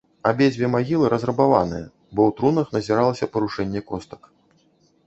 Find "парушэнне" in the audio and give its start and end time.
3.37-3.81